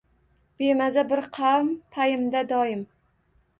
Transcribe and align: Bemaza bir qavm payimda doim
Bemaza 0.63 1.03
bir 1.11 1.21
qavm 1.37 1.71
payimda 1.99 2.43
doim 2.55 2.85